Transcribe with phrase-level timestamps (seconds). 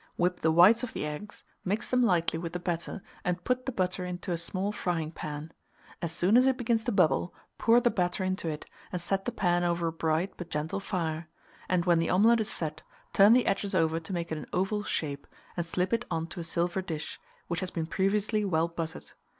[0.17, 3.71] Whip the whites of the eggs, mix them lightly with the batter, and put the
[3.71, 5.51] butter into a small frying pan.
[6.01, 9.31] As soon as it begins to bubble, pour the batter into it, and set the
[9.31, 11.27] pan over a bright but gentle fire;
[11.69, 12.81] and when the omelet is set,
[13.13, 16.39] turn the edges over to make it an oval shape, and slip it on to
[16.39, 19.11] a silver dish, which has been previously well buttered.